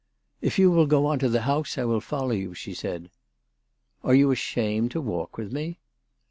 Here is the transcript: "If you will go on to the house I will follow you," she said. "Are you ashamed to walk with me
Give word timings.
"If 0.41 0.57
you 0.57 0.71
will 0.71 0.87
go 0.87 1.05
on 1.05 1.19
to 1.19 1.29
the 1.29 1.41
house 1.41 1.77
I 1.77 1.83
will 1.85 2.01
follow 2.01 2.31
you," 2.31 2.55
she 2.55 2.73
said. 2.73 3.11
"Are 4.03 4.15
you 4.15 4.31
ashamed 4.31 4.89
to 4.93 4.99
walk 4.99 5.37
with 5.37 5.53
me 5.53 5.77